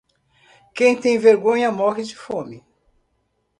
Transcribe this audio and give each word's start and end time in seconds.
Quem 0.73 0.99
tem 0.99 1.19
vergonha 1.19 1.71
morre 1.71 2.01
de 2.01 2.15
fome. 2.15 2.65